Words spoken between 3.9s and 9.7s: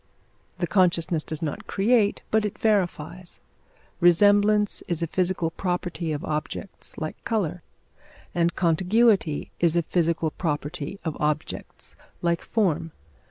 Resemblance is a physical property of objects, like colour; and contiguity